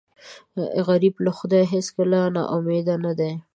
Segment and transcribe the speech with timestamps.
[0.87, 3.31] غریب له خدایه هېڅکله نا امیده نه دی